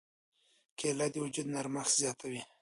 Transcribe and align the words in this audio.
کېله 0.79 1.07
د 1.13 1.15
وجود 1.23 1.47
نرمښت 1.55 1.93
زیاتوي. 2.01 2.41